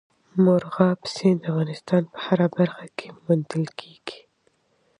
[0.43, 4.21] مورغاب سیند د افغانستان په هره برخه کې موندل کېږي.